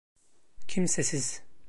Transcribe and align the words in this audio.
Kimsesiz. 0.67 1.41